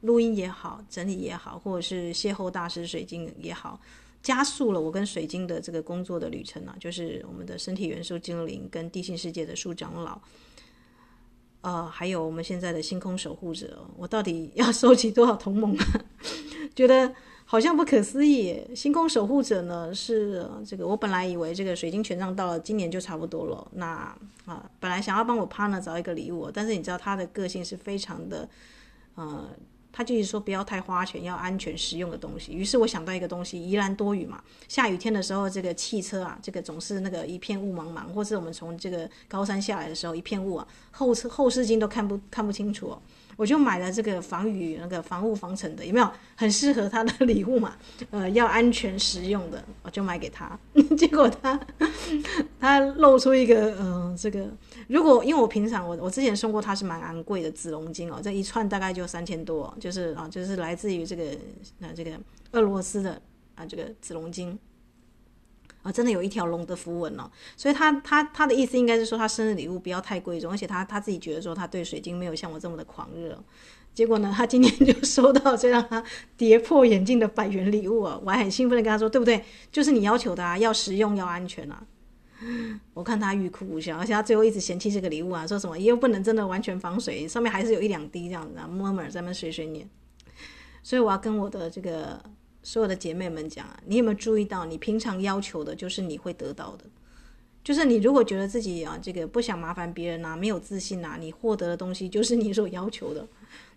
[0.00, 3.80] 录音也好，整理也好，或者是邂逅大师水晶也好，
[4.22, 10.20] 加速了我跟水晶的这个工作的旅程啊，就是我们的身体元素精灵跟地心世界的树长老。
[11.64, 15.84] 呃，还有我们现在的星空守护者，我到底要 收集多少同盟啊？
[16.76, 17.10] 觉得
[17.46, 18.62] 好像不可思议。
[18.76, 23.66] 星空守护者呢，是这个我本来以为这个水晶权杖到了今年就差不多了。
[23.72, 28.46] 那啊，本来想要帮我 partner 找一个礼物，但是你知道他的个性是非常的，
[29.14, 29.48] 呃。
[29.96, 32.52] 他就是说不要太花钱，要安全实用的东西。
[32.52, 42.98] 于是我想到一个东西，宜兰多雨嘛，下雨天的时候，这个汽车啊，这个总是那个一片雾茫茫，或是我们从这个高山下来的时候，一片雾啊，后车后视镜都看不看不清楚。
[43.36, 47.76] 我就买了这个防雨那个防雾防尘的，有没有很适合他的礼物嘛？
[48.10, 50.58] 呃，要安全实用的，我就买给他。
[50.96, 51.58] 结果他
[52.60, 54.46] 他露出一个嗯、这个
[54.88, 61.24] 如果因为我平常我我之前送过他是蛮昂贵的紫龙晶哦，这一串大概就三千多，就是啊，就是来自于这个
[61.80, 62.12] 呃这个
[62.52, 63.20] 俄罗斯的
[63.54, 64.58] 啊这个紫龙晶。
[65.84, 73.38] 啊，真的有一条龙的符文哦，所以他他他的意思应该是说，他生日礼物不要太贵重，而且他他自己觉得说，他对水晶没有像我这么的狂热。
[73.92, 76.02] 结果呢，他今天就收到这让他
[76.36, 78.18] 跌破眼镜的百元礼物啊！
[78.24, 79.44] 我还很兴奋的跟他说，对不对？
[79.70, 81.86] 就是你要求的啊，要实用，要安全啊。
[82.92, 89.88] 我看他欲哭无笑，而且他最后一直嫌弃这个礼物啊，说什么又不能真的完全防水，上面还是有一两滴这样子啊，murmur 在那碎碎念。
[90.82, 92.20] 所以我要跟我的这个。
[92.64, 96.84] 所有的姐妹们讲啊，你有没有注意到，你平常要求的就是你会得到的，
[97.62, 103.24] 就是你如果觉得自己啊这个不想麻烦别人、啊，没有自信、啊，你获得的东西就是你所要求的。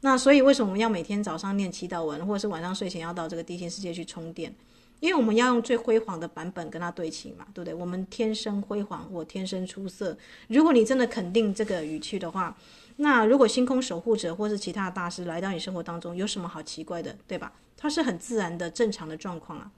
[0.01, 4.55] 那所以为什么我们要每天早上念祈祷文，或者是晚上睡前要到这个地心世界去充电？
[4.99, 7.73] 因为我们要用最辉煌的版本跟它对齐嘛，对不对？
[7.73, 10.17] 我们天生辉煌，我天生出色。
[10.47, 12.57] 如果你真的肯定这个语气的话，
[12.97, 17.53] 那如果星空守护者或是其他大师来到你生活当中，有什么好奇怪的，对吧？
[17.77, 19.71] 它是很自然的、正常的状况啊，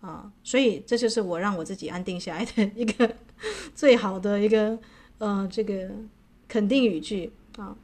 [0.00, 3.14] 啊，所以这就是我让我自己安定下来的 一个
[3.74, 4.76] 最好的一个
[5.18, 5.90] 呃这个
[6.48, 7.76] 肯定语句啊。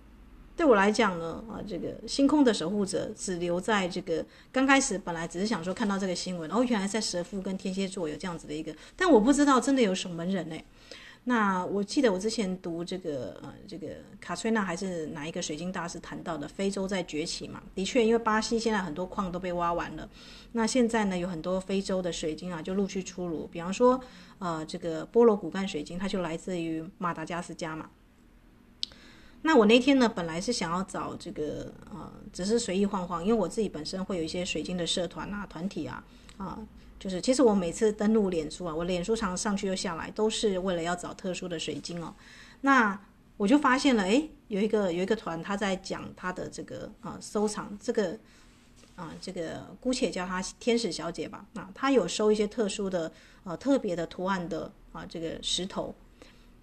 [0.56, 10.56] 对我来讲呢，啊，这个星空的守护者只留在这个刚开始，本来只是想说看到这个新闻，哦，原来在蛇夫跟天蝎座有这样子的一个，但我不知道真的有守门人呢。
[11.28, 13.88] 那我记得我之前读这个呃，这个
[14.20, 20.08] 卡崔娜还是哪一个水晶大师谈到的，非洲在崛起嘛，的确，因为巴西现在很多矿都被挖完了，
[20.52, 24.00] 那现在呢有很多非洲的水晶啊就陆续出炉，比方说
[24.38, 27.90] 呃这个波罗骨干水晶，它就来自于马达加斯加嘛。
[29.42, 36.04] 那我那天呢，本来是想要找这个呃，只是随意晃晃，因为我自己本身会有一些水晶的社团啊、团体啊，
[36.36, 36.58] 啊，
[36.98, 42.14] 就是其实我每次登录脸书啊，我脸书常上去又下来，都是为了要找特殊的水晶哦。
[42.62, 42.98] 那
[43.36, 48.18] 我就发现了，诶，有一个有一个团，他在讲他的这个啊收藏，这个
[48.94, 53.12] 啊这个姑且叫他天使小姐吧，啊，他有收一些特殊的
[53.44, 55.94] 呃特别的图案的啊这个石头。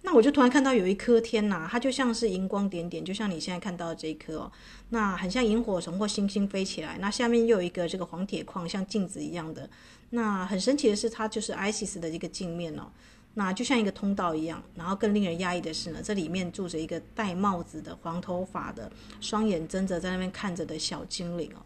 [0.06, 4.52] 那我就突然看到有一颗天呐，它就像是荧光点点，就像你现在看到的这一颗哦，
[4.90, 6.98] 那很像萤火虫或星星飞起来。
[7.00, 9.70] 那下面又有一个这个黄铁矿，像镜子一样的。
[10.14, 12.86] 那很神奇的是，它就是 Isis 的一个镜面哦，
[13.34, 14.62] 那就像一个通道一样。
[14.76, 21.60] 然后更令人压抑的是呢，这里面住着一个戴帽子的黄头发的、双眼睁着在那边看着的小精灵哦，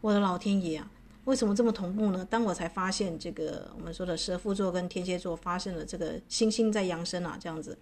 [0.00, 0.90] 我的老天爷啊！
[1.24, 2.24] 为什么这么同步呢？
[2.30, 7.76] 当我才发现，这个我们说的蛇夫座跟天蝎座发生了这个星星在扬升啊，这样子，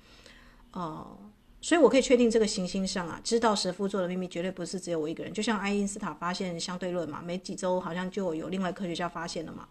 [0.73, 1.17] 哦、
[1.61, 5.33] 所以我可以确定这个行星上啊，知道蛇夫座的秘密绝对不是只有我一个人。
[5.33, 9.69] 就像爱因斯坦发现相对论嘛，没几周好像就有另外科学家发现了嘛，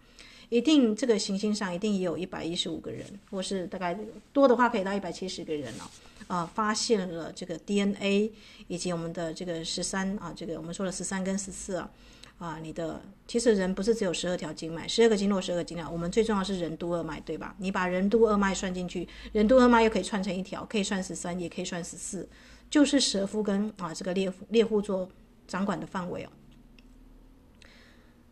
[0.48, 3.98] 一定这个行星上一定也有一百一十五个人，或是大概
[4.32, 5.84] 多的话可以到一百七十个人哦，
[6.28, 8.30] 啊、发现了这个 DNA
[8.68, 11.90] 以及我们的这个十三啊，这个我们说的十三跟十四啊。
[12.38, 15.90] 啊，你的其实人不是只有十二条经脉，十二个经络，十二个经络。
[15.90, 17.54] 我们最重要是任督二脉，对吧？
[17.56, 22.28] 你把任督二脉算进去，任督二脉又可以串成一条，可以算十三，也可以算十四，
[22.68, 25.08] 就是蛇夫跟啊这个猎猎户座
[25.48, 26.28] 掌管的范围哦。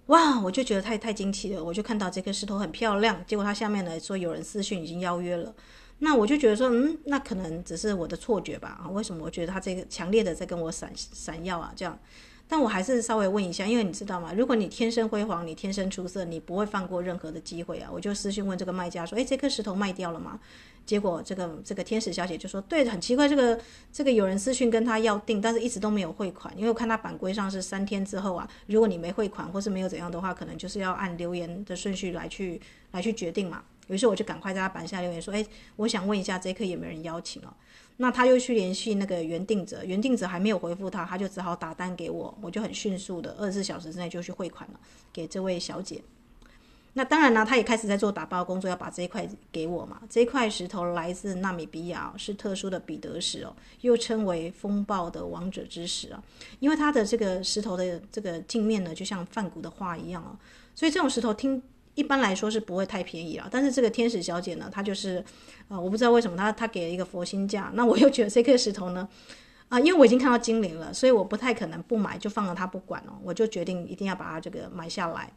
[0.07, 5.55] 哇，我就觉得太太惊奇了，我就看到这颗石头很漂亮，结果它下面呢说有人私讯已经邀约了，
[6.01, 8.81] 那我就觉得说，嗯，那可能只是我的错觉吧？
[8.85, 11.73] 啊，为什么我觉得它这个强烈的在跟我闪闪耀啊？
[11.75, 11.99] 这样。
[12.47, 14.31] 但我还是稍微问一下，因为你知道吗？
[14.35, 17.89] 如果你天生辉煌，你天生出色，你不会放过任何的机会啊！
[17.91, 20.39] 我就私讯问这个卖家说：“诶，这颗石头卖掉了吗？”
[20.87, 23.59] 结果这个这个天使小姐就说：“对，很奇怪，这个
[23.93, 32.61] 这个有人私讯跟他要订，但是一直都没有汇款，因为我看他版规上是三天之后啊，如果你没汇款或是没有怎样的话，可能就是要按留言的顺序来去
[32.93, 33.63] 来去决定嘛。
[33.89, 37.53] 于是我就赶快在他版下留言说：“诶，我想问一下，这颗有没有人邀请哦？”
[37.97, 44.81] 那他又去联系那个原订者，原订者还没有回复他，他就只好打单给我，我就很迅速的二十四小时之内就去汇款了
[45.13, 46.03] 给这位小姐。
[46.95, 50.01] 那当然呢，他也开始在做打包工作，要把这一块给我嘛。
[50.09, 56.23] 这一块石头来自纳米比亚，是特殊的彼得石哦，又称为风暴的王者之石啊，
[56.61, 60.35] 因为它的这个石头的这个镜面呢，就像梵谷的画一样哦，
[60.75, 61.63] 所以这种石头听。
[61.97, 65.25] 一般来说是不会太便宜啊，但是这个天使小姐呢，她就是，
[65.69, 69.09] 啊、我不知道为什么她她给了一个佛心价，那我又觉得这颗石头呢，
[69.69, 75.33] 啊、因为我已经看到精灵了，所以我不太可能不买就放了它不管哦，我就决定一定要把它这个买下来。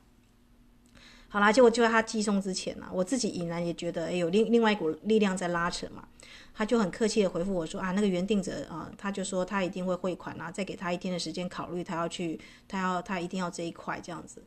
[1.30, 6.08] 好啦，结果就在他寄送之前呢，我自己隐然也觉得，哎，有另另外一股力量在拉扯嘛，
[6.54, 14.42] 他就很客气的回复我说啊，那个原定者啊，他就说他一定会汇款啊，再给他一天的时间考虑，他要去，他要他一定要这一块这样子。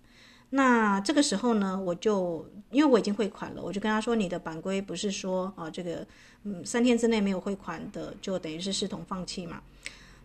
[0.52, 6.04] 那这个时候呢，我就因为我已经汇款了，我就跟他说，你的版规不是说啊，这个
[6.44, 9.62] 嗯三天之内没有汇款的，就等于是视同放弃嘛。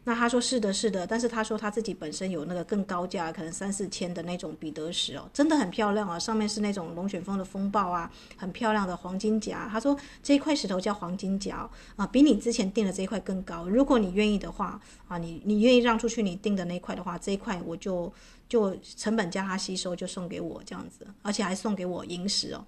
[0.08, 9.68] 那他说是的，是的，但是他说他自己本身有那个更高价，可能三四千的那种彼得石哦，真的很漂亮啊，上面是那种龙卷风的风暴啊，很漂亮的黄金甲。
[9.70, 13.68] 他说这一块石头叫黄金甲啊，比你之前订的这一块更高。
[13.68, 18.14] 如果你愿意的话啊，你你愿意让出去你订的那一块的话，这一块我就
[18.48, 22.64] 就成本加他吸收，就送给我这样子，而且还送给我萤石哦。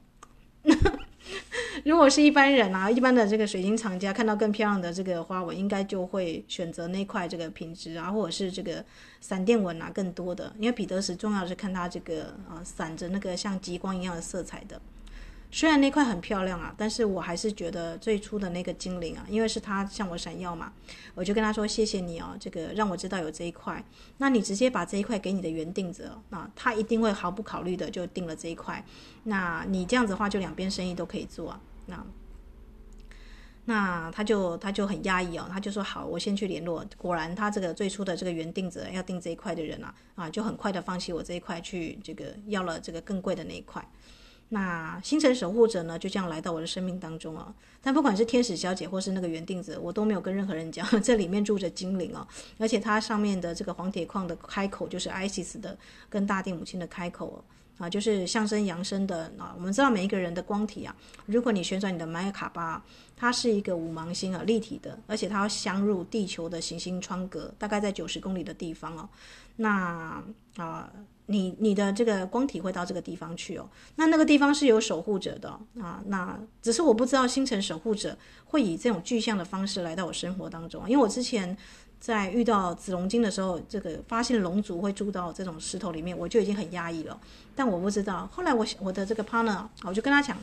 [1.86, 8.84] 如果是一般人啊，一般的这个水晶厂家看到更漂亮的这个花纹，应该就会选择那块这个品质啊，或者是这个
[9.22, 10.52] 闪电纹啊更多的。
[10.58, 14.82] 因为彼得石重要是看它这个啊闪着那个像极光一样的色彩的。
[15.50, 20.74] 虽然那块很漂亮啊，但是我还是觉得最初的那个精灵啊，因为是他向我闪耀嘛，
[21.16, 23.84] 我就跟他说谢谢你哦，这个让我知道有这一块。
[24.18, 28.84] 那你直接把这一块给你的原定者啊，他一定会毫不考虑的就定了这一块。
[29.24, 31.62] 那你这样子的话，就两边生意都可以做啊。
[31.86, 32.06] 那
[33.66, 36.86] 那他就他就很压抑哦，他就说好，我先去联络。
[36.98, 43.86] 果然，他这个最初的这个原定者要订这一块的人啊啊，就很快的放弃我这一块，去这个要了这个更贵的那一块。
[44.50, 47.54] 那星辰守护者呢，就这样来到我的生命当中啊。
[47.82, 52.26] 但不管是天使小姐或是那个原订者，我都没有跟任何人讲， 这里面住着精灵哦，
[52.58, 55.78] 而且它上面的这个黄铁矿的开口就是 Isis 的
[56.10, 57.44] 跟大地母亲的开口
[57.78, 59.54] 啊，就是象征扬升的啊。
[59.58, 60.96] 我们知道每一个人的光体啊，
[61.26, 62.82] 如果你旋转你的玛雅卡巴，
[63.18, 69.10] 它是一个五芒星啊，立体的，而且它要镶入地球的行星窗格，大概在九十公里的地方哦。
[69.58, 70.24] 那
[70.56, 70.90] 啊。
[71.28, 75.50] 你你的这个光体会到这个地方去哦，那那个地方是有守护者的
[75.80, 81.56] 啊，那只是我不知道星辰守护者会以这种具象的方式来到我生活当中，因为我之前
[82.00, 87.20] 在遇到紫龙晶的时候，这个发现龙族会住到这种石头里面，我就已经很压抑了，
[87.56, 90.38] 但我不知道，后来我我的这个 partner，我就跟他讲。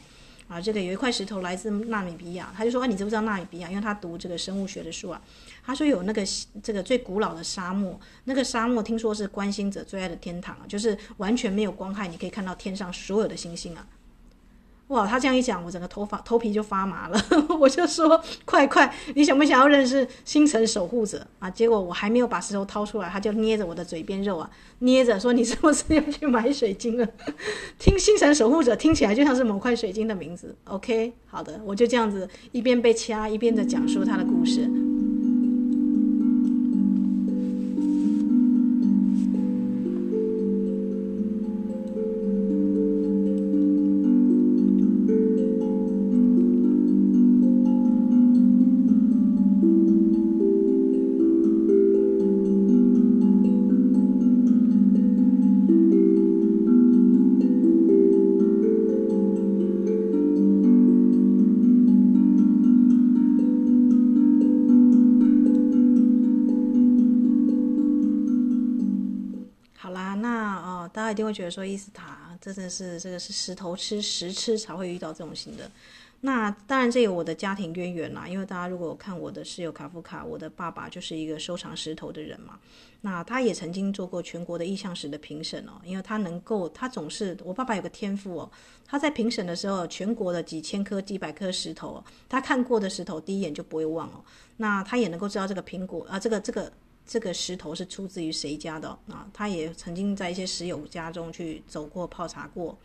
[0.47, 3.69] 啊，这个有一块石头来自纳米比亚，他就说：“啊，你知不知道纳米比亚？
[3.71, 5.21] 因为他读这个生物学的书啊。
[5.65, 6.23] 他说有那个
[6.63, 13.87] 这个最古老的沙漠，那个沙漠听说是观星者最爱的天堂啊，就是完全没有光害，你可以看到天上所有的星星啊。”
[14.95, 17.21] 哇，他这样一讲，我整个头发头皮就发麻了。
[17.59, 21.51] 我就说，快快，你想不想要认识星辰守护者啊？
[21.51, 27.05] 结果我还没有把石头掏出来，他就捏着我的嘴边肉啊，捏着说：“你是不是要去买水晶了？”
[27.77, 30.55] 听星辰守护者听起来就像是某块水晶的名字。
[30.65, 34.71] OK，好的，我就这样子一边被掐一边的讲述他的故事。
[71.15, 75.71] 一定会觉得说伊斯塔真的是这个是石头吃石吃才会遇到这种型的。
[76.21, 82.59] 那当然这有我的家庭渊源啦，因为大家如果看我的室友卡夫卡，我的爸爸就是一个收藏石头的人嘛。
[83.03, 88.51] 那他也曾经做过全国的意象石的评审哦，因为他能够，他总是我爸爸有个天赋哦，
[88.87, 94.25] 他在评审的时候，全国的几千颗、几百颗石头，他看过的石头第一眼就不会忘哦。
[94.57, 96.73] 那他也能够知道这个苹果啊，这个这个。
[97.07, 99.29] 这个石头是出自于谁家的啊？
[99.33, 102.79] 他也曾经在一些石友家中去走过泡茶过，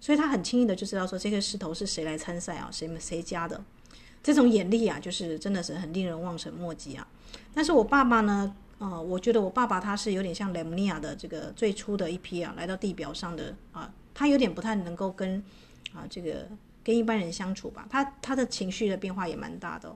[0.00, 3.62] 所以他很轻易的就知道说这个石头是谁来参赛啊，谁们谁家的。
[4.22, 7.06] 这种眼力啊，就是真的是很令人望尘莫及啊。
[7.54, 15.44] 但是我爸爸呢，呃，我觉得我爸爸他是有点像莱姆尼亚的这个最初的一批啊，来到地表上的啊，他有点不太能够跟
[15.92, 16.48] 啊这个
[16.82, 19.94] 跟一般人相处吧，他他的情绪的变化也蛮大的。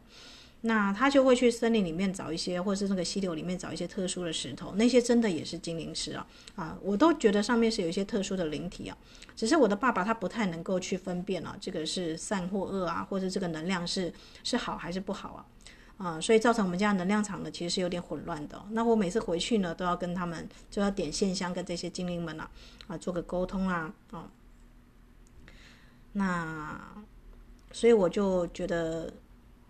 [0.62, 6.78] 那他就会去森林里面找一些，或是那个溪流里面找一些特殊的石头，那些真的也是精灵石啊啊！
[6.82, 8.94] 我都觉得上面是有一些特殊的灵体啊。
[9.34, 14.12] 只是我的爸爸他不太能够去分辨啊，这个是善或恶啊，或者这个能量是
[14.44, 15.40] 是好还是不好啊
[15.96, 16.20] 啊！
[16.20, 18.62] 所以造成我们家能量场呢，其实是有点混乱的。
[18.72, 22.50] 那我每次回去呢，都要跟他们就要点线香，跟这些精灵们啊
[22.86, 24.30] 啊做个沟通啊啊。
[26.12, 26.78] 那
[27.72, 29.10] 所以我就觉得。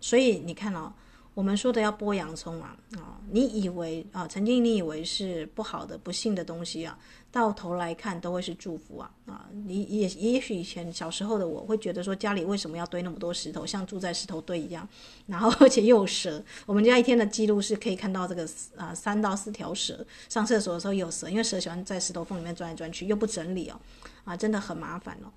[0.01, 0.91] 所以你看哦，
[1.33, 6.97] 我们说的要剥洋葱啊，啊，你以为啊，曾经你以为是不好的、不幸的东西啊，
[7.31, 14.85] 到头来看都会是祝福啊，啊，你也也许以前小时候的我会觉得说，家里为什么要堆那么多石头，像住在石头堆一样，
[15.27, 18.45] 然后而且又有蛇， 我们家一天的记录是可以看到这个
[18.75, 23.79] 啊三到四条蛇，上厕所的时候有蛇，因为蛇喜欢在石头缝里面钻来钻去，又不整理哦，
[24.25, 25.31] 啊，真的很麻烦哦。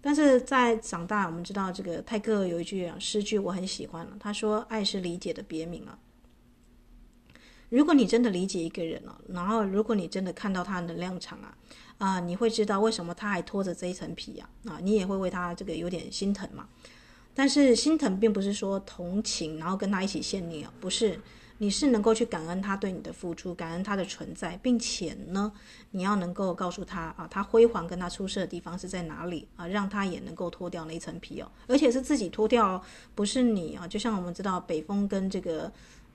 [0.00, 5.98] 但是在长大，我们知道这个泰戈尔有一句诗句我很喜欢了，他说：“爱是理解的别名啊。”
[7.68, 11.56] 如果你真的理解一个人了，然后如果你真的看到他的能量场啊，
[11.98, 16.68] 啊，你会知道为什么他还拖着这一层皮啊，啊，你也会为他这个有点心疼嘛。
[17.34, 21.20] 但是心疼并不是说同情，然后跟他一起献溺啊，不是。
[21.62, 25.52] 你是能够去感恩他对你的付出，感恩他的存在，并且呢，
[25.90, 32.82] 你要能够告诉他啊，他辉煌跟他出色的地方是在哪里啊，让他也能够脱掉那一层皮哦，而且是自己脱掉，
[33.14, 33.86] 不是你啊。
[33.86, 35.70] 就像我们知道北风跟这个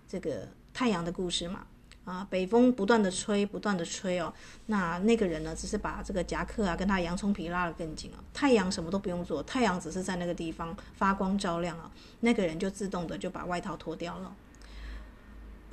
[0.07, 1.67] 这个太阳的故事嘛，
[2.05, 4.33] 啊，北风不断的吹，不断的吹哦。
[4.65, 8.17] 那那个人呢，只是把这个夹克啊，跟他洋葱皮拉得更紧啊。
[8.33, 11.91] 太阳什么都不用做，太阳只是在那个地方发光照亮啊，
[12.21, 14.35] 那个人就自动的就把外套脱掉了。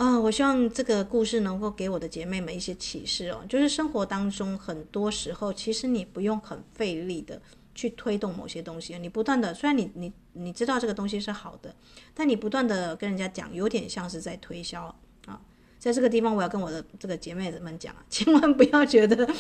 [0.03, 7.41] 啊，我希望这个故事能够给我的姐妹们一些启示哦，就是生活当中很多时候，其实你不用很费力的
[7.73, 11.73] 去推动某些东西，你不断的，虽然你你你知道这个东西是好的，
[12.15, 14.93] 但你不断的跟人家讲，有点像是在推销
[15.27, 15.41] 啊。
[15.79, 19.33] 在这个地方，我要跟我的这个姐妹们讲啊， 千万不要觉得，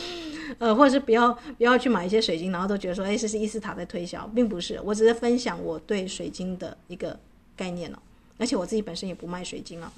[0.59, 7.19] 呃，或者是不要不要去买一些水晶，然后都觉得说，哎，这是伊斯塔在推销，并不是，我只是分享我对水晶的一个
[7.57, 7.99] 概念哦，
[8.39, 9.93] 而且我自己本身也不卖水晶啊。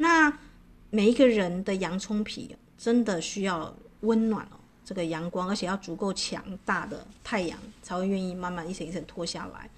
[0.00, 0.32] 那
[0.88, 9.68] 每一个人的洋葱皮真的需要温暖哦，这个阳光，而且要足够强大的太阳，才会愿意慢慢一层一层脱下来。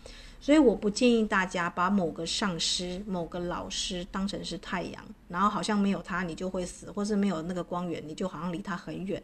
[0.40, 9.20] 所以我不建议大家把某个上师、某个老师当成是太阳，然后好像没有他你就会死，或是没有那个光源你就好像离他很远。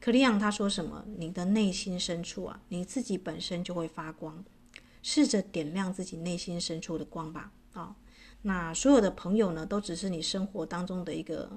[0.00, 1.04] 可利昂他说什么？
[1.16, 4.44] 你的内心深处啊，你自己本身就会发光，
[5.02, 7.50] 试着点亮自己内心深处的光吧。
[7.72, 7.96] 啊、
[8.42, 11.50] 那所有的朋友呢，都只是你生活当中的一个，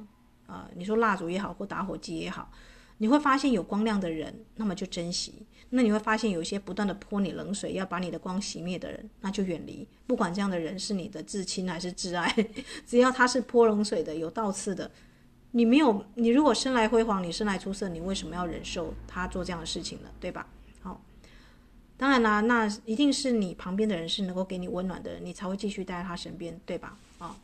[0.47, 2.51] 呃，你说蜡烛也好，或打火机也好。
[2.97, 5.33] 你会发现有光亮的人，那么就珍惜；
[5.71, 9.85] 那你会发现有一些不断的泼你冷水，要把你的光熄灭的人，那就远离。
[10.07, 12.33] 不管这样的人是你的至亲还是挚爱，
[12.87, 14.89] 只要他是泼冷水的、有倒刺的，
[15.51, 20.09] 你没有，你如果生来辉煌，你生来出色，你为什么要忍受他做这样的事情呢？
[20.19, 20.47] 对吧？
[21.97, 26.97] 当然啦，那一定是你旁边的人是能够给你温暖的人，你才会继续待在他身边，对吧？
[27.19, 27.35] 啊，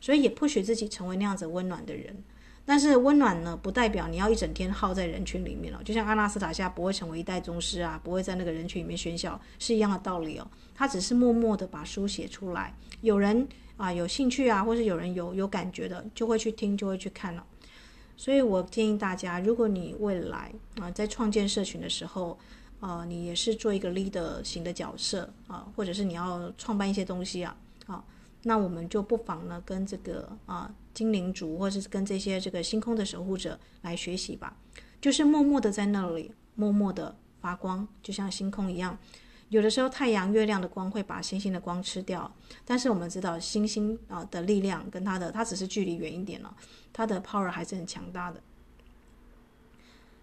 [0.00, 2.16] 所以也不许自己成为那样子温暖的人。
[2.64, 5.82] 但是温暖呢，不代表你要一整天耗在人群里面了。
[5.82, 10.46] 就像阿纳斯塔夏不会成为一代宗师啊，不会在那个人群里面喧嚣，是一样的道理哦。
[10.74, 13.48] 他只是默默的把书写出来，有人
[13.78, 17.42] 啊有兴趣啊，或是有人有有感觉的，就会去听，就会去看了。
[18.18, 22.38] 所以我建议大家，如果你未来啊在创建社群的时候，
[22.80, 27.56] 啊你也是做一个 leader 型的角色啊，或者是你要创办一些东西啊，
[27.86, 28.04] 啊。
[28.44, 34.56] 那我们就不妨呢，跟这个啊精灵族，或者是跟这些这个星空的守护者来学习吧。
[35.00, 38.96] 就是默默的在那里，默默的发光，就像星空一样。
[39.48, 42.30] 有的时候太阳、月亮的光会把星星的光吃掉，
[42.64, 46.54] 但是我们知道星星啊的力量跟它的，它只是距离远一点了，
[46.92, 48.40] 它的 power 还是很强大的。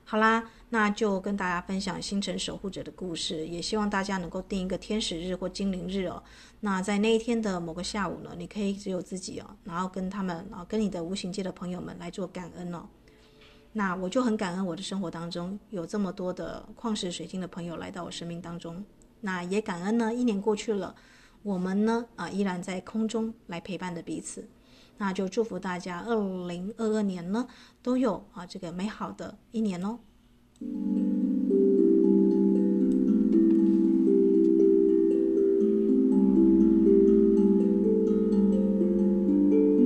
[0.08, 6.22] 好啦，那就跟大家分享星辰守护者的故事，也希望大家能够定一个天使日或精灵日哦。
[6.60, 12.88] 那在那一天的某个下午呢，你可以只有自己哦，然后跟他们啊，跟你的无形界的朋友们来做感恩哦。
[13.74, 18.86] 那我就很感恩我的生活当中有这么多的矿石水晶的朋友来到我生命当中。
[19.22, 20.96] 那也感恩呢，一年过去了，
[21.42, 24.48] 我们呢啊依然在空中来陪伴着彼此。
[24.98, 27.48] 那就祝福大家，二零二二年呢
[27.82, 30.00] 都有啊这个美好的一年哦。